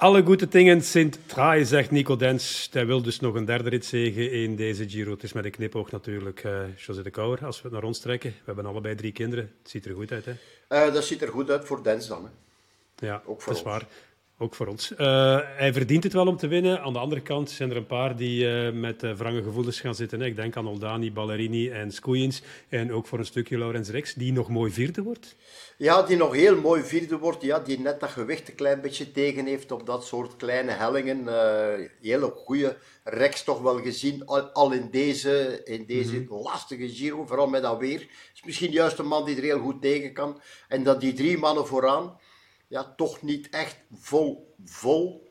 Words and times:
Alle 0.00 0.22
goede 0.22 0.48
dingen 0.48 0.82
sint 0.82 1.18
traai, 1.26 1.64
zegt 1.64 1.90
Nico 1.90 2.16
Dens. 2.16 2.68
Hij 2.72 2.86
wil 2.86 3.02
dus 3.02 3.20
nog 3.20 3.34
een 3.34 3.44
derde 3.44 3.68
rit 3.68 3.84
zegen 3.84 4.32
in 4.32 4.56
deze 4.56 4.88
Giro. 4.88 5.10
Het 5.10 5.22
is 5.22 5.32
met 5.32 5.44
een 5.44 5.50
knipoog 5.50 5.90
natuurlijk, 5.90 6.44
uh, 6.44 6.76
José 6.76 7.02
de 7.02 7.10
Kouwer, 7.10 7.44
als 7.44 7.56
we 7.56 7.62
het 7.62 7.72
naar 7.72 7.82
ons 7.82 7.98
trekken. 7.98 8.30
We 8.30 8.42
hebben 8.44 8.66
allebei 8.66 8.94
drie 8.94 9.12
kinderen. 9.12 9.52
Het 9.62 9.70
ziet 9.70 9.86
er 9.86 9.94
goed 9.94 10.12
uit, 10.12 10.24
hè? 10.24 10.32
Uh, 10.68 10.94
dat 10.94 11.04
ziet 11.04 11.22
er 11.22 11.28
goed 11.28 11.50
uit 11.50 11.64
voor 11.64 11.82
Dens 11.82 12.06
dan, 12.06 12.24
hè? 12.24 12.30
Ja, 13.06 13.22
ook 13.24 13.42
voor 13.42 13.52
dat 13.52 13.62
is 13.62 13.68
waar. 13.68 13.86
Ook 14.42 14.54
voor 14.54 14.66
ons. 14.66 14.92
Uh, 14.92 14.98
hij 15.56 15.72
verdient 15.72 16.04
het 16.04 16.12
wel 16.12 16.26
om 16.26 16.36
te 16.36 16.46
winnen. 16.46 16.80
Aan 16.82 16.92
de 16.92 16.98
andere 16.98 17.20
kant 17.20 17.50
zijn 17.50 17.70
er 17.70 17.76
een 17.76 17.86
paar 17.86 18.16
die 18.16 18.44
uh, 18.44 18.72
met 18.72 19.02
uh, 19.02 19.12
wrange 19.12 19.42
gevoelens 19.42 19.80
gaan 19.80 19.94
zitten. 19.94 20.22
Ik 20.22 20.36
denk 20.36 20.56
aan 20.56 20.66
Oldani, 20.66 21.12
Ballerini 21.12 21.70
en 21.70 21.92
Skoujins. 21.92 22.42
En 22.68 22.92
ook 22.92 23.06
voor 23.06 23.18
een 23.18 23.24
stukje 23.24 23.58
Laurens 23.58 23.88
Rex, 23.88 24.14
die 24.14 24.32
nog 24.32 24.48
mooi 24.48 24.72
vierde 24.72 25.02
wordt. 25.02 25.36
Ja, 25.76 26.02
die 26.02 26.16
nog 26.16 26.34
heel 26.34 26.60
mooi 26.60 26.82
vierde 26.82 27.18
wordt. 27.18 27.42
Ja, 27.42 27.58
die 27.58 27.80
net 27.80 28.00
dat 28.00 28.10
gewicht 28.10 28.48
een 28.48 28.54
klein 28.54 28.80
beetje 28.80 29.12
tegen 29.12 29.46
heeft 29.46 29.72
op 29.72 29.86
dat 29.86 30.04
soort 30.04 30.36
kleine 30.36 30.72
hellingen. 30.72 31.28
hele 32.00 32.32
goede 32.36 32.76
Rex 33.04 33.44
toch 33.44 33.60
wel 33.60 33.78
gezien. 33.78 34.26
Al, 34.26 34.40
al 34.40 34.72
in 34.72 34.88
deze, 34.90 35.60
in 35.64 35.84
deze 35.86 36.18
mm 36.18 36.26
-hmm. 36.28 36.42
lastige 36.42 36.88
Giro, 36.88 37.26
vooral 37.26 37.46
met 37.46 37.62
dat 37.62 37.78
weer. 37.78 38.06
Is 38.34 38.42
misschien 38.44 38.70
juist 38.70 38.98
een 38.98 39.06
man 39.06 39.24
die 39.24 39.36
er 39.36 39.42
heel 39.42 39.60
goed 39.60 39.82
tegen 39.82 40.12
kan. 40.12 40.40
En 40.68 40.82
dat 40.82 41.00
die 41.00 41.12
drie 41.12 41.38
mannen 41.38 41.66
vooraan 41.66 42.18
ja, 42.70 42.94
toch 42.96 43.22
niet 43.22 43.48
echt 43.48 43.76
vol, 43.92 44.54
vol. 44.64 45.28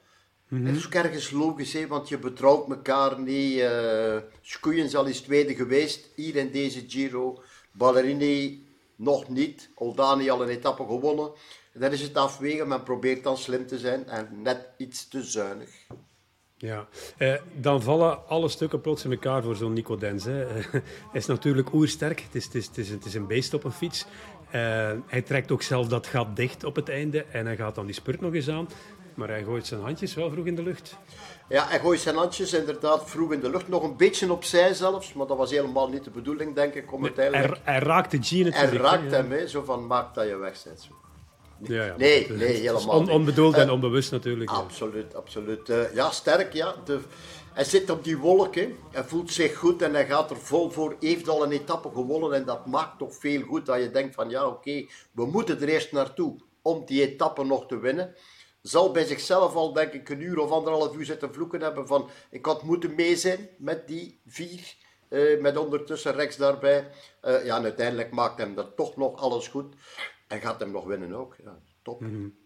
Mm 0.48 0.66
Het 0.66 0.76
is 0.76 0.86
ook 0.86 0.94
ergens 0.94 1.32
logisch, 1.32 1.74
hè, 1.74 1.88
want 1.88 2.10
je 2.10 2.18
betrouwt 2.18 2.70
elkaar 2.70 3.20
niet. 3.20 3.58
Uh, 3.58 4.18
Skuyen 4.42 4.96
al 4.96 5.08
eens 5.08 5.22
tweede 5.22 5.56
geweest, 5.56 6.10
hier 6.16 6.36
in 6.36 6.52
deze 6.52 6.84
Giro. 6.88 7.42
Ballerini 7.72 8.68
nog 8.96 9.30
niet. 9.30 9.70
Oldani 9.76 10.30
al 10.30 10.42
een 10.42 10.50
etappe 10.50 10.84
gewonnen. 10.84 11.32
En 11.74 11.80
dan 11.80 11.92
is 11.92 12.02
het 12.02 12.16
afwegen, 12.16 12.68
men 12.68 12.84
probeert 12.84 13.24
dan 13.24 13.38
slim 13.38 13.68
te 13.68 13.78
zijn 13.78 14.08
en 14.08 14.42
net 14.42 14.70
iets 14.78 15.08
te 15.08 15.24
zuinig. 15.24 15.70
Ja, 16.58 16.88
eh, 17.18 17.36
dan 17.56 17.82
vallen 17.82 18.28
alle 18.28 18.50
stukken 18.50 18.82
plots 18.82 19.06
in 19.06 19.12
elkaar 19.12 19.44
voor 19.44 19.56
zo'n 19.56 19.74
Nico 19.74 19.98
Dens. 19.98 20.24
Hè. 20.24 20.46
Hij 20.62 20.82
is 21.12 21.26
natuurlijk 21.26 21.74
oersterk, 21.74 22.20
het 22.20 22.36
is, 22.36 22.46
het, 22.46 22.56
is, 22.56 22.66
het, 22.66 22.78
is, 22.78 22.90
het 22.90 23.06
is 23.06 23.14
een 23.14 23.28
beest 23.28 23.54
op 23.54 23.64
een 23.64 23.72
fiets. 23.72 24.06
Uh, 24.56 24.92
hij 25.06 25.22
trekt 25.22 25.52
ook 25.52 25.62
zelf 25.62 25.88
dat 25.88 26.08
gat 26.08 26.36
dicht 26.36 26.64
op 26.64 26.76
het 26.76 26.90
einde 26.90 27.26
en 27.32 27.46
hij 27.46 27.56
gaat 27.56 27.76
dan 27.76 27.86
die 27.86 27.96
spurt 27.96 28.22
nog 28.22 28.34
eens 28.34 28.50
aan. 28.50 28.70
Maar 29.14 29.28
hij 29.28 29.44
gooit 29.44 29.68
zijn 29.68 29.82
handjes 29.82 30.14
wel 30.14 30.32
vroeg 30.32 30.46
in 30.46 30.56
de 30.56 30.64
lucht. 30.64 30.98
Ja, 31.50 31.68
hij 31.68 31.80
gooit 31.80 32.00
zijn 32.00 32.16
handjes 32.16 32.54
inderdaad 32.54 33.10
vroeg 33.10 33.34
in 33.34 33.40
de 33.40 33.50
lucht. 33.50 33.68
Nog 33.68 33.84
een 33.84 33.98
beetje 33.98 34.32
opzij 34.32 34.74
zelfs, 34.74 35.14
maar 35.14 35.28
dat 35.28 35.38
was 35.38 35.52
helemaal 35.52 35.90
niet 35.90 36.04
de 36.04 36.10
bedoeling, 36.10 36.56
denk 36.56 36.74
ik. 36.74 36.94
Om 36.94 37.04
uiteindelijk... 37.04 37.60
hij, 37.64 37.74
hij 37.74 37.80
raakt 37.80 38.12
de 38.12 38.18
G 38.18 38.32
natuurlijk. 38.32 38.56
Hij 38.56 38.78
raakt 38.78 39.12
hem, 39.12 39.32
hè, 39.32 39.48
zo 39.48 39.64
van 39.64 39.88
maak 39.88 40.14
dat 40.14 40.28
je 40.28 40.38
weg 40.38 40.64
bent. 40.64 40.82
Zo. 40.82 40.94
Ja, 41.62 41.86
ja, 41.86 41.96
nee, 41.98 42.32
nee, 42.32 42.54
helemaal 42.54 42.98
on, 42.98 43.10
Onbedoeld 43.10 43.56
en 43.56 43.70
onbewust 43.70 44.12
natuurlijk. 44.12 44.50
Absoluut, 44.50 45.16
absoluut. 45.16 45.70
Uh, 45.70 45.94
ja, 45.94 46.12
sterk, 46.12 46.54
ja. 46.54 46.76
De, 46.86 47.00
hij 47.54 47.64
zit 47.64 47.90
op 47.90 48.04
die 48.04 48.18
wolken, 48.18 48.78
hij 48.92 49.04
voelt 49.04 49.32
zich 49.32 49.56
goed 49.56 49.82
en 49.82 49.94
hij 49.94 50.06
gaat 50.06 50.30
er 50.30 50.38
vol 50.38 50.70
voor. 50.70 50.96
Heeft 51.00 51.30
al 51.30 51.44
een 51.44 51.52
etappe 51.52 51.90
gewonnen 51.90 52.34
en 52.34 52.46
dat 52.46 52.66
maakt 52.66 52.98
toch 52.98 53.16
veel 53.16 53.42
goed 53.42 53.66
dat 53.66 53.82
je 53.82 53.92
denkt 53.92 54.16
van 54.16 54.30
ja, 54.30 54.48
oké, 54.48 54.86
we 55.12 55.26
moeten 55.26 55.62
er 55.62 55.68
eerst 55.68 55.92
naartoe 55.92 56.40
om 56.62 56.86
die 56.86 57.02
etappe 57.02 57.44
nog 57.44 57.68
te 57.68 57.80
winnen. 57.80 58.16
Zal 58.62 58.92
bij 58.92 59.06
zichzelf 59.06 59.56
al 59.56 59.74
denk 59.74 59.94
ik 59.94 60.10
een 60.10 60.22
uur 60.22 60.40
of 60.40 60.52
anderhalf 60.52 60.96
uur 60.96 61.06
zitten 61.06 61.34
vloeken 61.34 61.62
hebben 61.62 61.88
van 61.88 62.10
ik 62.32 62.46
had 62.46 62.64
moeten 62.64 62.96
mee 62.96 63.16
zijn 63.16 63.50
met 63.58 63.88
die 63.88 64.22
vier. 64.28 64.76
Uh, 65.10 65.42
met 65.42 65.58
ondertussen 65.58 66.14
Rex 66.14 66.38
daarbij. 66.38 66.90
Uh, 67.24 67.46
ja, 67.46 67.58
en 67.58 67.64
uiteindelijk 67.64 68.12
maakt 68.12 68.38
hem 68.38 68.56
dat 68.56 68.76
toch 68.76 68.96
nog 68.96 69.22
alles 69.22 69.48
goed. 69.48 69.76
En 70.28 70.42
gaat 70.42 70.60
hem 70.60 70.72
nog 70.72 70.86
winnen 70.86 71.14
ook. 71.14 71.36
Ja, 71.44 71.60
top. 71.82 72.00
-hmm. 72.00 72.38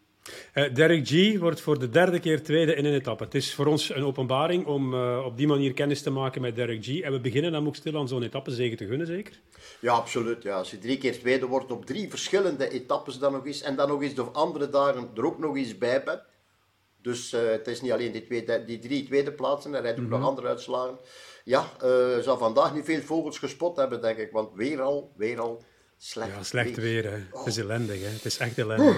Uh, 0.53 0.73
Derek 0.73 1.07
G 1.07 1.37
wordt 1.37 1.61
voor 1.61 1.79
de 1.79 1.89
derde 1.89 2.19
keer 2.19 2.43
tweede 2.43 2.75
in 2.75 2.85
een 2.85 2.93
etappe. 2.93 3.23
Het 3.23 3.35
is 3.35 3.53
voor 3.53 3.65
ons 3.65 3.95
een 3.95 4.03
openbaring 4.03 4.65
om 4.65 4.93
uh, 4.93 5.25
op 5.25 5.37
die 5.37 5.47
manier 5.47 5.73
kennis 5.73 6.01
te 6.01 6.09
maken 6.09 6.41
met 6.41 6.55
Derek 6.55 6.85
G. 6.85 6.99
En 6.99 7.11
we 7.11 7.19
beginnen 7.19 7.53
hem 7.53 7.67
ook 7.67 7.75
stil 7.75 7.97
aan 7.97 8.07
zo'n 8.07 8.23
etappe 8.23 8.51
zegen 8.51 8.77
te 8.77 8.85
gunnen, 8.85 9.07
zeker? 9.07 9.39
Ja, 9.79 9.93
absoluut. 9.93 10.43
Ja. 10.43 10.57
Als 10.57 10.71
je 10.71 10.77
drie 10.79 10.97
keer 10.97 11.19
tweede 11.19 11.45
wordt 11.45 11.71
op 11.71 11.85
drie 11.85 12.09
verschillende 12.09 12.69
etappes 12.69 13.17
dan 13.17 13.31
nog 13.31 13.45
eens, 13.45 13.61
en 13.61 13.75
dan 13.75 13.87
nog 13.87 14.01
eens 14.01 14.15
de 14.15 14.21
andere 14.21 14.69
dagen 14.69 15.09
er 15.15 15.25
ook 15.25 15.39
nog 15.39 15.55
eens 15.55 15.77
bij 15.77 16.03
bent. 16.03 16.21
Dus 17.01 17.33
uh, 17.33 17.41
het 17.45 17.67
is 17.67 17.81
niet 17.81 17.91
alleen 17.91 18.11
die, 18.11 18.23
twee, 18.23 18.65
die 18.65 18.79
drie 18.79 19.05
tweede 19.05 19.31
plaatsen, 19.31 19.73
er 19.73 19.81
rijdt 19.81 19.97
ook 19.97 20.05
mm 20.05 20.11
-hmm. 20.11 20.19
nog 20.19 20.29
andere 20.29 20.47
uitslagen. 20.47 20.97
Ja, 21.43 21.65
zal 22.21 22.37
vandaag 22.37 22.73
niet 22.73 22.85
veel 22.85 23.01
vogels 23.01 23.37
gespot 23.37 23.77
hebben, 23.77 24.01
denk 24.01 24.17
ik. 24.17 24.31
Want 24.31 24.49
weer 24.55 24.81
al, 24.81 25.11
weer 25.15 25.39
al 25.39 25.63
slecht, 25.97 26.35
ja, 26.35 26.43
slecht 26.43 26.75
weer. 26.75 27.01
weer 27.01 27.27
oh. 27.31 27.39
Het 27.39 27.47
is 27.47 27.57
ellendig, 27.57 28.01
hè. 28.01 28.07
Het 28.07 28.25
is 28.25 28.37
echt 28.37 28.57
ellendig. 28.57 28.97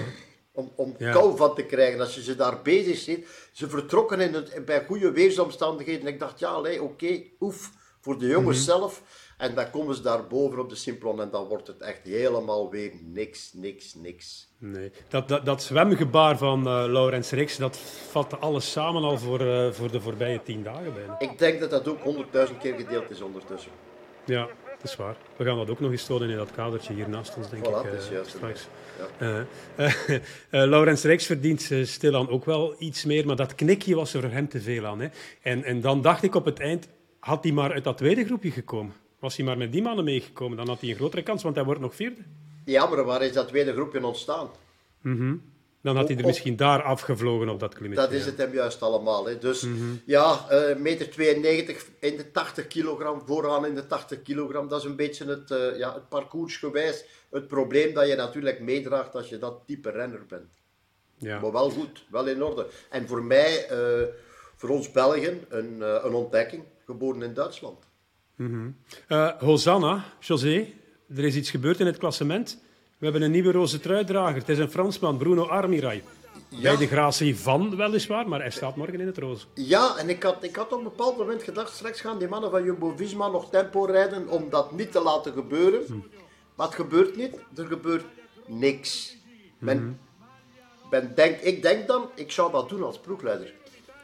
Om, 0.56 0.72
om 0.76 0.96
ja. 0.98 1.12
kou 1.12 1.38
van 1.38 1.56
te 1.56 1.64
krijgen. 1.64 2.00
Als 2.00 2.16
je 2.16 2.24
ze 2.24 2.36
daar 2.36 2.62
bezig 2.62 2.98
ziet. 2.98 3.28
Ze 3.52 3.70
vertrokken 3.70 4.20
in 4.20 4.34
het, 4.34 4.66
bij 4.66 4.86
goede 4.86 5.12
weersomstandigheden. 5.12 6.02
En 6.02 6.14
ik 6.14 6.20
dacht, 6.20 6.40
ja, 6.40 6.60
oké, 6.60 6.82
okay, 6.82 7.32
oef, 7.40 7.72
voor 8.02 8.20
de 8.20 8.28
jongens 8.28 8.58
mm 8.58 8.72
-hmm. 8.72 8.80
zelf. 8.80 9.02
En 9.38 9.56
dan 9.56 9.70
komen 9.70 9.96
ze 9.96 10.02
daar 10.02 10.28
boven 10.28 10.60
op 10.60 10.70
de 10.70 10.76
Simplon 10.76 11.22
en 11.22 11.30
dan 11.30 11.48
wordt 11.48 11.68
het 11.68 11.82
echt 11.82 12.04
helemaal 12.04 12.70
weer 12.70 12.92
niks, 13.02 13.54
niks, 13.54 13.94
niks. 13.94 14.48
Nee, 14.58 14.92
dat, 15.08 15.28
dat, 15.28 15.46
dat 15.46 15.64
zwemgebaar 15.64 16.38
van 16.38 16.60
uh, 16.60 16.66
Laurens 16.88 17.32
Rix, 17.32 17.58
dat 17.58 17.78
vatte 18.10 18.38
alles 18.38 18.72
samen 18.72 19.04
al 19.04 19.18
voor, 19.18 19.42
uh, 19.42 19.72
voor 19.72 19.92
de 19.92 20.02
voorbije 20.02 20.42
tien 20.44 20.64
dagen 20.64 20.94
bijna. 20.94 21.20
Ik 21.20 21.38
denk 21.38 21.60
dat 21.60 21.70
dat 21.70 21.88
ook 21.88 22.02
honderdduizend 22.02 22.60
keer 22.60 22.76
gedeeld 22.76 23.10
is 23.10 23.22
ondertussen. 23.22 23.72
Ja, 24.26 24.48
dat 24.86 24.94
is 24.94 25.06
waar. 25.06 25.16
We 25.36 25.44
gaan 25.44 25.58
dat 25.58 25.70
ook 25.70 25.80
nog 25.80 25.92
eens 25.92 26.06
tonen 26.06 26.30
in 26.30 26.36
dat 26.36 26.52
kadertje 26.52 26.94
hier 26.94 27.10
naast 27.10 27.38
ons, 27.38 27.50
denk 27.50 27.66
voilà, 27.66 27.88
ik. 27.88 27.94
Uh, 27.94 28.12
juist, 28.12 28.30
straks. 28.30 28.68
Ja. 29.20 29.46
Uh, 29.78 29.88
uh, 30.52 30.66
Laurens 30.72 31.04
Rijks 31.04 31.26
verdient 31.26 31.72
stilaan 31.84 32.30
ook 32.30 32.46
wel 32.46 32.76
iets 32.80 33.06
meer, 33.06 33.26
maar 33.26 33.36
dat 33.36 33.56
knikje 33.56 33.96
was 33.96 34.14
er 34.14 34.22
voor 34.22 34.32
hem 34.32 34.48
te 34.48 34.62
veel 34.62 34.86
aan. 34.86 35.00
Hè. 35.00 35.08
En, 35.42 35.64
en 35.64 35.82
dan 35.82 36.02
dacht 36.02 36.24
ik 36.24 36.36
op 36.36 36.46
het 36.46 36.60
eind, 36.60 36.88
had 37.20 37.44
hij 37.44 37.54
maar 37.54 37.72
uit 37.72 37.84
dat 37.84 37.98
tweede 37.98 38.26
groepje 38.26 38.52
gekomen? 38.52 38.94
Was 39.20 39.36
hij 39.36 39.46
maar 39.46 39.58
met 39.58 39.72
die 39.72 39.82
mannen 39.82 40.04
meegekomen, 40.04 40.58
dan 40.58 40.68
had 40.68 40.82
hij 40.82 40.90
een 40.90 40.96
grotere 40.96 41.24
kans, 41.24 41.44
want 41.44 41.56
hij 41.56 41.66
wordt 41.66 41.82
nog 41.82 41.96
vierde. 41.96 42.22
Ja, 42.66 42.86
maar 42.88 43.04
waar 43.04 43.22
is 43.22 43.34
dat 43.34 43.48
tweede 43.48 43.74
groepje 43.74 44.06
ontstaan? 44.06 44.50
Mm 45.02 45.18
-hmm. 45.18 45.42
Dan 45.86 45.96
had 45.96 46.08
hij 46.08 46.18
er 46.18 46.26
misschien 46.26 46.56
daar 46.56 46.82
afgevlogen 46.82 47.50
op 47.50 47.60
dat 47.60 47.74
klimmetje. 47.74 48.06
Dat 48.06 48.14
is 48.14 48.26
het 48.26 48.38
hem 48.38 48.54
juist 48.54 48.82
allemaal. 48.82 49.26
Hè. 49.26 49.38
Dus 49.38 49.62
mm 49.62 49.78
-hmm. 49.78 50.02
ja, 50.06 50.46
uh, 50.52 50.76
meter 50.76 51.10
92 51.10 51.86
in 52.00 52.18
de 52.18 52.32
80 52.32 52.68
kilogram, 52.68 53.22
vooraan 53.26 53.66
in 53.66 53.76
de 53.76 53.88
80 53.88 54.22
kilogram. 54.22 54.68
Dat 54.68 54.80
is 54.80 54.86
een 54.86 54.96
beetje 54.96 55.26
het, 55.26 55.52
uh, 55.52 55.78
ja, 55.78 55.94
het 55.94 56.10
parcoursgewijs. 56.10 57.06
Het 57.32 57.48
probleem 57.48 57.94
dat 57.94 58.08
je 58.08 58.16
natuurlijk 58.16 58.60
meedraagt 58.60 59.16
als 59.16 59.30
je 59.30 59.38
dat 59.38 59.62
type 59.66 59.90
renner 59.90 60.26
bent. 60.28 60.52
Ja. 61.18 61.40
Maar 61.40 61.52
wel 61.52 61.70
goed, 61.70 62.06
wel 62.10 62.28
in 62.28 62.44
orde. 62.44 62.68
En 62.90 63.08
voor 63.08 63.24
mij, 63.24 63.72
uh, 63.72 64.08
voor 64.56 64.70
ons 64.70 64.92
Belgen, 64.92 65.46
een, 65.50 65.82
een 66.06 66.14
ontdekking. 66.14 66.64
Geboren 66.86 67.22
in 67.22 67.34
Duitsland. 67.34 67.86
Mm 68.36 68.76
-hmm. 69.08 69.36
Hosanna, 69.40 70.06
José, 70.20 70.68
er 71.16 71.24
is 71.24 71.36
iets 71.36 71.50
gebeurd 71.50 71.80
in 71.80 71.86
het 71.86 71.98
klassement. 71.98 72.64
We 73.06 73.12
hebben 73.12 73.30
een 73.30 73.36
nieuwe 73.36 73.52
roze 73.52 73.80
truidrager. 73.80 74.36
Het 74.36 74.50
is 74.50 74.58
een 74.58 74.70
Fransman, 74.70 75.18
Bruno 75.18 75.46
Armirail. 75.48 76.02
Ja. 76.50 76.62
Bij 76.62 76.78
de 76.78 76.88
gratie 76.88 77.38
van, 77.38 77.76
weliswaar, 77.76 78.28
maar 78.28 78.40
hij 78.40 78.50
staat 78.50 78.76
morgen 78.76 79.00
in 79.00 79.06
het 79.06 79.18
roze. 79.18 79.46
Ja, 79.54 79.98
en 79.98 80.10
ik 80.10 80.24
had, 80.24 80.44
ik 80.44 80.56
had 80.56 80.72
op 80.72 80.78
een 80.78 80.84
bepaald 80.84 81.18
moment 81.18 81.44
gedacht, 81.44 81.76
straks 81.76 82.02
gaan 82.02 82.18
die 82.18 82.28
mannen 82.28 82.52
van 82.52 82.64
Jumbo-Visma 82.64 83.28
nog 83.28 83.50
tempo 83.50 83.84
rijden 83.84 84.28
om 84.28 84.50
dat 84.50 84.72
niet 84.72 84.92
te 84.92 85.02
laten 85.02 85.34
gebeuren. 85.34 85.82
Hm. 85.88 85.94
Maar 86.56 86.66
het 86.66 86.76
gebeurt 86.76 87.16
niet. 87.16 87.36
Er 87.56 87.66
gebeurt 87.66 88.06
niks. 88.46 89.18
Men, 89.58 89.78
-hmm. 89.78 89.98
ben, 90.90 91.12
denk, 91.16 91.40
ik 91.40 91.62
denk 91.62 91.88
dan, 91.88 92.10
ik 92.16 92.32
zou 92.32 92.52
dat 92.52 92.70
doen 92.70 92.84
als 92.84 93.00
ploegleider. 93.00 93.54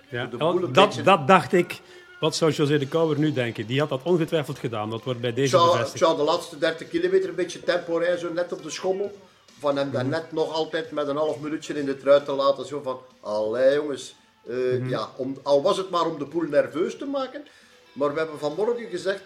Ja. 0.09 0.25
Dat, 0.71 1.01
dat 1.03 1.27
dacht 1.27 1.53
ik 1.53 1.81
wat 2.21 2.35
zou 2.35 2.51
José 2.51 2.77
de 2.77 2.87
Kouwer 2.87 3.19
nu 3.19 3.33
denken? 3.33 3.65
Die 3.65 3.79
had 3.79 3.89
dat 3.89 4.01
ongetwijfeld 4.03 4.59
gedaan. 4.59 4.89
Dat 4.89 5.03
wordt 5.03 5.19
bij 5.19 5.33
deze 5.33 5.49
zou, 5.49 5.65
bevestigd. 5.65 5.93
Ik 5.93 6.01
zou 6.01 6.17
de 6.17 6.23
laatste 6.23 6.57
30 6.57 6.87
kilometer 6.87 7.29
een 7.29 7.35
beetje 7.35 7.63
tempo 7.63 7.97
rijden, 7.97 8.19
zo 8.19 8.33
net 8.33 8.51
op 8.51 8.63
de 8.63 8.69
schommel. 8.69 9.17
Van 9.59 9.77
hem 9.77 9.91
dan 9.91 10.09
net 10.09 10.31
nog 10.31 10.53
altijd 10.53 10.91
met 10.91 11.07
een 11.07 11.15
half 11.15 11.39
minuutje 11.39 11.79
in 11.79 11.85
de 11.85 11.97
trui 11.97 12.23
te 12.23 12.31
laten. 12.31 12.65
Zo 12.65 12.81
van, 12.83 12.99
allee 13.19 13.75
jongens. 13.75 14.15
Uh, 14.45 14.55
mm 14.55 14.79
-hmm. 14.79 14.89
ja, 14.89 15.09
om, 15.15 15.37
al 15.43 15.61
was 15.61 15.77
het 15.77 15.89
maar 15.89 16.05
om 16.05 16.19
de 16.19 16.25
poel 16.25 16.41
nerveus 16.41 16.97
te 16.97 17.05
maken. 17.05 17.45
Maar 17.93 18.13
we 18.13 18.19
hebben 18.19 18.39
vanmorgen 18.39 18.89
gezegd, 18.89 19.21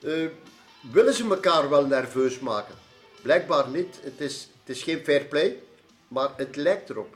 uh, 0.00 0.28
willen 0.92 1.14
ze 1.14 1.28
elkaar 1.28 1.70
wel 1.70 1.86
nerveus 1.86 2.38
maken? 2.38 2.74
Blijkbaar 3.22 3.68
niet. 3.68 4.00
Het 4.02 4.20
is, 4.20 4.48
het 4.64 4.76
is 4.76 4.82
geen 4.82 5.00
fair 5.04 5.24
play, 5.24 5.56
maar 6.08 6.28
het 6.36 6.56
lijkt 6.56 6.90
erop. 6.90 7.14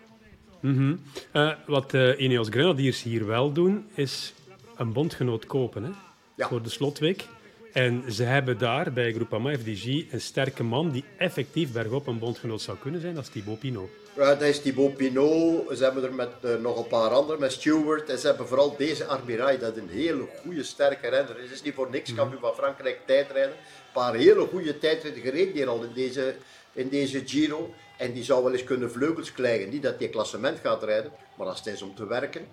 Mm 0.61 0.77
-hmm. 0.77 1.03
uh, 1.33 1.53
wat 1.67 1.95
uh, 1.95 2.21
Ineos 2.21 2.49
Grenadiers 2.49 3.03
hier 3.03 3.27
wel 3.27 3.53
doen, 3.53 3.87
is 3.95 4.33
een 4.81 4.93
bondgenoot 4.93 5.47
kopen 5.47 5.83
hè? 5.85 5.91
Ja. 6.35 6.49
voor 6.49 6.63
de 6.63 6.69
slotweek. 6.69 7.25
En 7.73 8.13
ze 8.13 8.23
hebben 8.23 8.59
daar 8.59 8.93
bij 8.93 9.13
Groupama 9.13 9.57
FDG 9.59 10.13
een 10.13 10.21
sterke 10.21 10.63
man 10.63 10.91
die 10.91 11.05
effectief 11.19 11.73
bergop 11.73 12.07
een 12.07 12.19
bondgenoot 12.19 12.63
zou 12.63 12.79
kunnen 12.79 13.01
zijn, 13.01 13.15
dat 13.15 13.25
is 13.25 13.31
Thibaut 13.31 13.59
Pinot. 13.59 13.89
Ja, 14.17 14.35
dat 14.35 14.43
is 14.43 14.63
Thibaut 14.63 14.97
Pinot. 14.97 15.77
Ze 15.77 15.85
hebben 15.85 16.05
er 16.05 16.15
met 16.15 16.31
uh, 16.45 16.55
nog 16.55 16.79
een 16.79 16.87
paar 16.87 17.11
anderen, 17.11 17.41
met 17.41 17.53
Stewart. 17.53 18.09
En 18.09 18.19
ze 18.19 18.27
hebben 18.27 18.47
vooral 18.47 18.77
deze 18.77 19.05
Armirai, 19.05 19.59
dat 19.59 19.77
een 19.77 19.89
hele 19.89 20.27
goede, 20.43 20.63
sterke 20.63 21.09
renner 21.09 21.37
is. 21.37 21.43
Het 21.43 21.53
is 21.53 21.63
niet 21.63 21.75
voor 21.75 21.91
niks 21.91 22.15
kampioen 22.15 22.41
van 22.41 22.55
Frankrijk 22.55 23.01
tijdrijden. 23.07 23.53
Een 23.53 23.93
paar 23.93 24.15
hele 24.15 24.47
goede 24.47 24.79
tijdrijden 24.79 25.23
gereden 25.23 25.53
hier 25.53 25.69
al 25.69 25.83
in 25.83 25.93
deze, 25.95 26.35
in 26.73 26.89
deze 26.89 27.23
Giro. 27.27 27.75
En 27.99 28.13
die 28.13 28.25
zou 28.25 28.43
wel 28.43 28.53
eens 28.53 28.65
kunnen 28.65 28.91
vleugels 28.91 29.33
krijgen. 29.33 29.71
Niet 29.71 29.83
dat 29.83 29.99
hij 29.99 30.09
klassement 30.09 30.59
gaat 30.59 30.83
rijden, 30.83 31.13
maar 31.37 31.47
als 31.47 31.59
het 31.59 31.75
is 31.75 31.83
om 31.83 31.95
te 31.95 32.07
werken, 32.07 32.47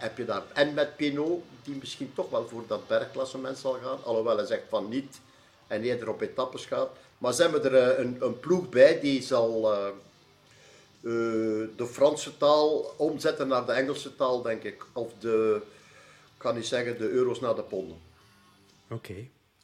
heb 0.00 0.16
je 0.16 0.24
daar. 0.24 0.42
En 0.54 0.74
met 0.74 0.96
Pinot, 0.96 1.42
die 1.62 1.74
misschien 1.74 2.12
toch 2.14 2.30
wel 2.30 2.48
voor 2.48 2.64
dat 2.66 2.88
bergklassement 2.88 3.58
zal 3.58 3.72
gaan. 3.82 4.04
Alhoewel 4.04 4.36
hij 4.36 4.46
zegt 4.46 4.68
van 4.68 4.88
niet 4.88 5.20
en 5.66 5.82
eerder 5.82 6.08
op 6.08 6.20
etappes 6.20 6.66
gaat. 6.66 6.90
Maar 7.18 7.32
ze 7.32 7.42
hebben 7.42 7.64
er 7.64 7.74
eh, 7.74 8.04
een, 8.04 8.16
een 8.20 8.40
ploeg 8.40 8.68
bij 8.68 9.00
die 9.00 9.22
zal 9.22 9.72
uh, 9.72 9.88
uh, 11.00 11.68
de 11.76 11.86
Franse 11.86 12.36
taal 12.36 12.94
omzetten 12.96 13.48
naar 13.48 13.66
de 13.66 13.72
Engelse 13.72 14.16
taal, 14.16 14.42
denk 14.42 14.62
ik. 14.62 14.84
Of 14.92 15.12
de, 15.18 15.60
kan 16.36 16.54
niet 16.54 16.66
zeggen, 16.66 16.98
de 16.98 17.08
euro's 17.08 17.40
naar 17.40 17.54
de 17.54 17.62
ponden. 17.62 17.96
Oké. 18.88 19.14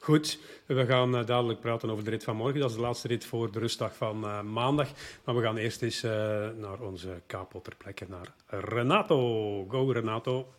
Goed, 0.04 0.38
we 0.66 0.86
gaan 0.86 1.14
uh, 1.14 1.26
dadelijk 1.26 1.60
praten 1.60 1.90
over 1.90 2.04
de 2.04 2.10
rit 2.10 2.24
van 2.24 2.36
morgen. 2.36 2.60
Dat 2.60 2.70
is 2.70 2.76
de 2.76 2.82
laatste 2.82 3.08
rit 3.08 3.24
voor 3.24 3.50
de 3.50 3.58
rustdag 3.58 3.96
van 3.96 4.24
uh, 4.24 4.40
maandag. 4.40 4.88
Maar 5.24 5.36
we 5.36 5.42
gaan 5.42 5.56
eerst 5.56 5.82
eens 5.82 6.04
uh, 6.04 6.10
naar 6.56 6.80
onze 6.80 7.22
capo 7.26 7.60
ter 7.60 7.74
plekke, 7.76 8.06
naar 8.08 8.34
Renato. 8.46 9.64
Go 9.68 9.90
Renato. 9.90 10.52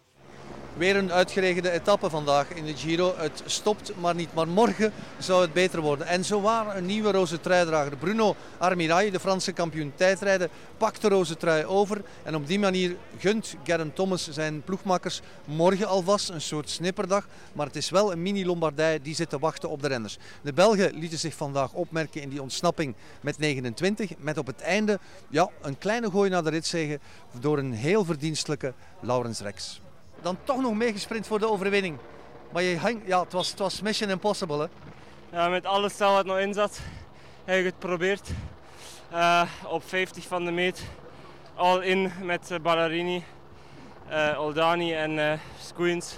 Weer 0.77 0.95
een 0.95 1.12
uitgeregende 1.12 1.72
etappe 1.72 2.10
vandaag 2.10 2.50
in 2.50 2.66
de 2.66 2.75
Giro. 2.75 3.13
Het 3.18 3.44
stopt 3.45 3.92
maar 4.00 4.16
niet, 4.16 4.33
maar 4.33 4.48
morgen 4.48 4.94
zou 5.18 5.42
het 5.42 5.54
beter 5.54 5.81
worden. 5.81 6.07
En 6.07 6.25
zo 6.25 6.42
waar 6.42 6.77
een 6.77 6.86
nieuwe 6.86 7.12
roze 7.12 7.39
truidrager. 7.39 7.98
Bruno 7.98 8.36
Armirail, 8.57 9.12
de 9.12 9.19
Franse 9.19 9.51
kampioen 9.51 9.94
tijdrijden, 9.95 10.50
pakt 10.77 11.01
de 11.01 11.10
roze 11.10 11.38
trui 11.38 11.66
over. 11.66 12.01
En 12.24 12.36
op 12.36 12.48
die 12.48 12.60
manier 12.60 12.95
gunt 13.18 13.56
Geraint 13.63 13.95
Thomas 13.95 14.30
zijn 14.30 14.62
ploegmakkers 14.62 15.22
morgen 15.45 15.88
alvast 15.88 16.30
een 16.30 16.42
soort 16.42 16.69
snipperdag. 16.69 17.27
Maar 17.54 17.66
het 17.66 17.75
is 17.75 17.89
wel 17.89 18.12
een 18.12 18.22
mini-Lombardij 18.22 19.00
die 19.01 19.16
zit 19.16 19.30
te 19.30 19.39
wachten 19.39 19.69
op 19.69 19.81
de 19.81 19.88
renners. 19.88 20.18
De 20.42 20.54
Belgen 20.54 20.94
lieten 20.94 21.19
zich 21.19 21.33
vandaag 21.33 21.74
opmerken 21.74 22.22
in 22.22 22.30
die 22.30 22.42
ontsnapping 22.42 22.95
met 23.22 23.38
29. 23.38 24.12
Met 24.18 24.38
op 24.38 24.48
het 24.48 24.62
einde 24.62 25.00
ja, 25.30 25.50
een 25.62 25.77
kleine 25.77 26.12
gooi 26.12 26.30
naar 26.30 26.44
de 26.44 26.50
ritzege 26.50 27.00
door 27.39 27.57
een 27.57 27.74
heel 27.74 28.06
verdienstelijke 28.06 28.74
Laurens 29.01 29.39
Rex 29.39 29.83
dan 30.25 30.38
toch 30.44 30.62
nog 30.62 30.74
meegesprint 30.74 31.27
voor 31.27 31.39
de 31.39 31.50
overwinning. 31.50 31.98
Maar 32.51 32.63
je 32.63 32.77
hang, 32.77 33.01
ja, 33.06 33.19
het, 33.19 33.31
was, 33.31 33.50
het 33.50 33.60
was 33.60 33.81
mission 33.81 34.10
impossible. 34.10 34.60
Hè? 34.60 34.68
Ja, 35.38 35.50
met 35.50 35.66
alle 35.66 35.89
stel 35.89 36.13
wat 36.13 36.25
nog 36.25 36.38
in 36.38 36.54
zat, 36.54 36.80
heb 37.44 37.57
ik 37.57 37.66
het 37.66 37.74
geprobeerd. 37.74 38.30
Uh, 39.13 39.42
op 39.68 39.83
50 39.88 40.27
van 40.27 40.45
de 40.45 40.51
meet. 40.51 40.83
Al 41.56 41.81
in 41.81 42.12
met 42.22 42.51
uh, 42.51 44.39
Oldani 44.39 44.94
en 44.94 45.12
uh, 45.12 45.33
Squeens. 45.60 46.16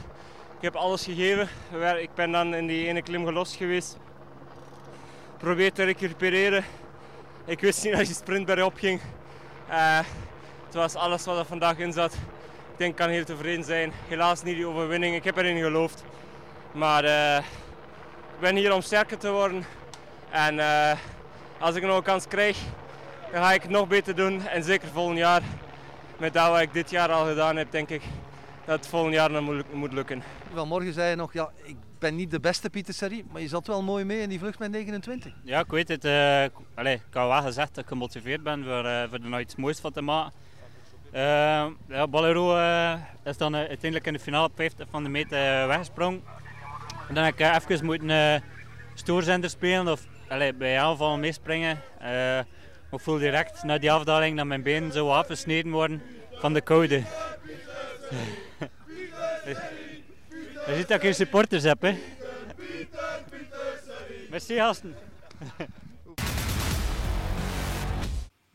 Ik 0.58 0.62
heb 0.62 0.76
alles 0.76 1.04
gegeven. 1.04 1.50
Ik 2.00 2.14
ben 2.14 2.32
dan 2.32 2.54
in 2.54 2.68
die 2.68 2.88
ene 2.88 3.02
klim 3.02 3.26
gelost 3.26 3.56
geweest. 3.56 3.98
Probeer 5.38 5.74
te 5.74 5.84
recupereren. 5.84 6.66
Ik 7.46 7.60
wist 7.60 7.84
niet 7.84 7.96
dat 7.98 8.08
je 8.08 8.14
sprint 8.14 8.46
bergop 8.46 8.78
ging. 8.78 9.02
het 10.66 10.74
was 10.74 10.96
alles 10.96 11.26
wat 11.26 11.38
er 11.38 11.46
vandaag 11.46 11.78
in 11.78 11.94
zat. 11.94 12.18
Ik 12.78 12.84
denk, 12.84 12.98
ik 13.00 13.06
kan 13.06 13.14
heel 13.14 13.26
tevreden 13.26 13.64
zijn. 13.64 13.92
Helaas 14.08 14.44
niet 14.44 14.56
die 14.56 14.68
overwinning. 14.68 15.16
Ik 15.16 15.24
heb 15.24 15.38
erin 15.38 15.62
geloofd. 15.62 16.04
Maar 16.72 17.04
uh, 17.04 17.38
ik 18.34 18.40
ben 18.40 18.56
hier 18.56 18.74
om 18.74 18.82
sterker 18.82 19.18
te 19.18 19.32
worden. 19.32 19.66
En 20.30 20.56
uh, 20.56 20.92
als 21.60 21.76
ik 21.76 21.84
nog 21.84 21.98
een 21.98 22.04
kans 22.04 22.28
krijg, 22.28 22.58
dan 23.32 23.42
ga 23.42 23.54
ik 23.54 23.62
het 23.62 23.72
nog 23.72 23.88
beter 23.88 24.16
doen. 24.16 24.48
En 24.48 24.64
zeker 24.64 24.88
volgend 24.88 25.18
jaar, 25.18 25.42
met 26.18 26.34
dat 26.34 26.50
wat 26.50 26.60
ik 26.60 26.74
dit 26.74 26.90
jaar 26.90 27.12
al 27.12 27.26
gedaan 27.26 27.56
heb, 27.56 27.72
denk 27.72 27.90
ik 27.90 28.02
dat 28.66 28.80
het 28.80 28.88
volgend 28.88 29.14
jaar 29.14 29.32
nog 29.32 29.64
moet 29.74 29.94
lukken. 29.94 30.24
Wel, 30.54 30.66
morgen 30.66 30.94
zei 30.94 31.10
je 31.10 31.16
nog, 31.16 31.34
ja, 31.34 31.50
ik 31.64 31.78
ben 32.00 32.16
niet 32.16 32.32
de 32.32 32.40
beste 32.40 32.70
Pieter 32.70 32.94
Serie, 32.94 33.26
maar 33.32 33.42
je 33.42 33.48
zat 33.48 33.68
wel 33.68 33.84
mooi 33.84 34.06
mee 34.06 34.20
in 34.20 34.30
die 34.30 34.40
vlucht 34.40 34.60
met 34.60 34.72
29. 34.72 35.34
Ja, 35.44 35.60
ik 35.60 35.72
weet 35.72 35.88
het. 35.88 36.06
Uh, 36.06 36.46
allez, 36.76 36.96
ik 36.96 37.14
had 37.14 37.28
wel 37.28 37.42
gezegd 37.42 37.76
dat 37.76 37.84
ik 37.84 37.90
gemotiveerd 37.90 38.44
ben 38.44 38.64
voor, 38.64 38.86
uh, 38.86 39.04
voor 39.10 39.20
er 39.20 39.30
nog 39.30 39.40
iets 39.40 39.56
moois 39.56 39.80
van 39.80 39.92
te 39.92 40.02
maken. 40.02 40.34
Uh, 41.14 41.66
is 43.24 43.38
dan 43.38 43.54
uh, 43.54 43.60
uiteindelijk 43.60 44.06
in 44.06 44.14
de 44.14 44.20
finale 44.20 44.48
op 44.48 44.56
50 44.56 44.88
van 44.90 45.04
de 45.04 45.10
meter 45.10 45.68
weggesprongen. 45.68 46.24
En 47.08 47.14
dan 47.14 47.24
heb 47.24 47.40
ik 47.40 47.56
even 47.70 47.86
moeten 47.86 48.44
stoorzender 48.94 49.50
spelen 49.50 49.88
of 49.88 50.02
allee, 50.28 50.54
bij 50.54 50.80
aanval 50.80 51.18
meespringen. 51.18 51.82
ik 52.92 53.00
voel 53.00 53.18
direct 53.18 53.64
na 53.64 53.78
die 53.78 53.92
afdaling 53.92 54.38
dat 54.38 54.46
mijn 54.46 54.64
benen 54.64 54.92
zo 54.92 55.10
afgesneden 55.10 55.72
worden 55.72 56.02
van 56.32 56.54
de 56.54 56.62
koude. 56.62 57.04
Je 60.68 60.76
ziet 60.76 60.88
dat 60.88 60.98
ik 60.98 61.04
geen 61.04 61.16
supporters 61.16 61.64
heb. 61.64 61.94
Merci 64.30 64.56
gasten. 64.56 64.96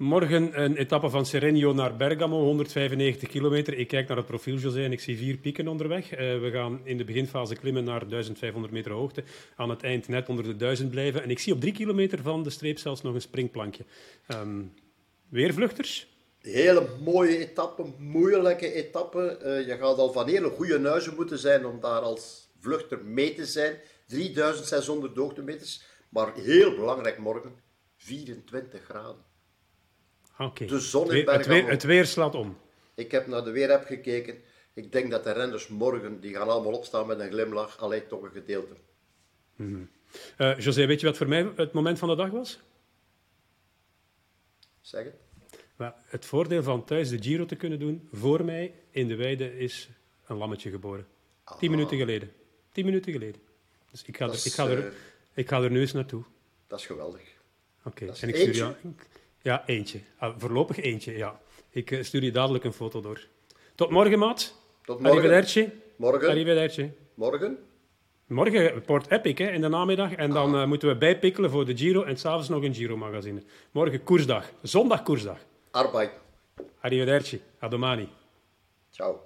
Morgen 0.02 0.62
een 0.62 0.76
etappe 0.76 1.10
van 1.10 1.26
Serenio 1.26 1.72
naar 1.72 1.96
Bergamo, 1.96 2.42
195 2.42 3.28
kilometer. 3.28 3.78
Ik 3.78 3.88
kijk 3.88 4.08
naar 4.08 4.16
het 4.16 4.26
profiel, 4.26 4.56
José, 4.56 4.84
en 4.84 4.92
ik 4.92 5.00
zie 5.00 5.16
vier 5.16 5.36
pieken 5.36 5.68
onderweg. 5.68 6.12
Uh, 6.12 6.18
we 6.18 6.50
gaan 6.52 6.80
in 6.84 6.96
de 6.96 7.04
beginfase 7.04 7.54
klimmen 7.54 7.84
naar 7.84 8.08
1500 8.08 8.72
meter 8.72 8.92
hoogte. 8.92 9.24
Aan 9.56 9.70
het 9.70 9.82
eind 9.82 10.08
net 10.08 10.28
onder 10.28 10.44
de 10.44 10.56
1000 10.56 10.90
blijven. 10.90 11.22
En 11.22 11.30
ik 11.30 11.38
zie 11.38 11.52
op 11.52 11.60
drie 11.60 11.72
kilometer 11.72 12.22
van 12.22 12.42
de 12.42 12.50
streep 12.50 12.78
zelfs 12.78 13.02
nog 13.02 13.14
een 13.14 13.20
springplankje. 13.20 13.84
Um, 14.28 14.74
weer 15.28 15.54
vluchters? 15.54 16.06
Hele 16.38 16.88
mooie 17.04 17.38
etappe, 17.38 17.84
moeilijke 17.98 18.72
etappe. 18.72 19.38
Uh, 19.44 19.66
je 19.66 19.76
gaat 19.76 19.98
al 19.98 20.12
van 20.12 20.28
hele 20.28 20.48
goede 20.48 20.78
nuizen 20.78 21.14
moeten 21.14 21.38
zijn 21.38 21.66
om 21.66 21.80
daar 21.80 22.00
als 22.00 22.48
vluchter 22.60 23.04
mee 23.04 23.34
te 23.34 23.46
zijn. 23.46 23.76
3600 24.06 25.16
hoogtemeters. 25.16 25.82
Maar 26.08 26.34
heel 26.34 26.74
belangrijk 26.74 27.18
morgen, 27.18 27.52
24 27.96 28.82
graden. 28.84 29.31
Okay. 30.38 30.66
De 30.66 30.80
zon 30.80 31.12
in 31.12 31.28
het, 31.28 31.46
weer, 31.46 31.68
het 31.68 31.82
weer 31.82 32.06
slaat 32.06 32.34
om. 32.34 32.58
Ik 32.94 33.10
heb 33.10 33.26
naar 33.26 33.44
de 33.44 33.50
weerapp 33.50 33.84
gekeken. 33.84 34.36
Ik 34.74 34.92
denk 34.92 35.10
dat 35.10 35.24
de 35.24 35.32
renners 35.32 35.68
morgen, 35.68 36.20
die 36.20 36.34
gaan 36.34 36.48
allemaal 36.48 36.72
opstaan 36.72 37.06
met 37.06 37.20
een 37.20 37.30
glimlach. 37.30 37.78
Alleen 37.78 38.06
toch 38.08 38.22
een 38.22 38.30
gedeelte. 38.30 38.74
Mm 39.56 39.72
-hmm. 39.74 39.88
uh, 40.38 40.58
José, 40.58 40.86
weet 40.86 41.00
je 41.00 41.06
wat 41.06 41.16
voor 41.16 41.28
mij 41.28 41.52
het 41.56 41.72
moment 41.72 41.98
van 41.98 42.08
de 42.08 42.16
dag 42.16 42.30
was? 42.30 42.60
Zeg 44.80 45.04
het. 45.04 45.14
Maar 45.76 45.94
het 46.04 46.24
voordeel 46.24 46.62
van 46.62 46.84
thuis 46.84 47.08
de 47.08 47.22
Giro 47.22 47.46
te 47.46 47.56
kunnen 47.56 47.78
doen, 47.78 48.08
voor 48.12 48.44
mij 48.44 48.74
in 48.90 49.08
de 49.08 49.16
weide 49.16 49.58
is 49.58 49.88
een 50.26 50.36
lammetje 50.36 50.70
geboren. 50.70 51.06
Ah. 51.44 51.58
Tien 51.58 51.70
minuten 51.70 51.98
geleden. 51.98 52.32
Tien 52.72 52.84
minuten 52.84 53.12
geleden. 53.12 53.40
Dus 53.90 54.02
ik 54.02 54.16
ga, 54.16 54.26
er, 54.26 54.32
ik, 54.44 54.52
ga 54.52 54.68
er, 54.68 54.86
uh, 54.86 54.92
ik 55.34 55.48
ga 55.48 55.62
er 55.62 55.70
nu 55.70 55.80
eens 55.80 55.92
naartoe. 55.92 56.24
Dat 56.66 56.78
is 56.78 56.86
geweldig. 56.86 57.22
Oké, 57.84 58.02
okay. 58.04 58.16
en 58.20 58.28
ik 58.28 58.36
stuur 58.36 58.54
jou... 58.54 58.74
Ja, 59.42 59.62
eentje. 59.66 60.00
Ah, 60.18 60.34
voorlopig 60.38 60.80
eentje, 60.80 61.16
ja. 61.16 61.40
Ik 61.70 61.90
uh, 61.90 62.02
stuur 62.02 62.22
je 62.22 62.30
dadelijk 62.30 62.64
een 62.64 62.72
foto 62.72 63.00
door. 63.00 63.26
Tot 63.74 63.90
morgen, 63.90 64.18
maat. 64.18 64.54
Tot 64.84 65.00
morgen. 65.00 65.18
Arrivederci. 65.18 65.72
Morgen. 65.96 66.28
Arrivederci. 66.28 66.92
Morgen. 67.14 67.58
Morgen 68.26 68.82
Port 68.82 69.10
Epic 69.10 69.38
hè, 69.38 69.50
in 69.50 69.60
de 69.60 69.68
namiddag. 69.68 70.12
En 70.14 70.30
dan 70.30 70.54
uh, 70.54 70.66
moeten 70.66 70.88
we 70.88 70.96
bijpikkelen 70.96 71.50
voor 71.50 71.64
de 71.64 71.76
Giro. 71.76 72.02
En 72.02 72.16
s'avonds 72.16 72.48
nog 72.48 72.62
een 72.62 72.74
Giro-magazine. 72.74 73.42
Morgen 73.70 74.02
koersdag. 74.02 74.50
Zondag 74.62 75.02
koersdag. 75.02 75.38
Arbeid. 75.70 76.10
Arrivederci. 76.80 77.40
A 77.62 77.68
domani. 77.68 78.08
Ciao. 78.90 79.20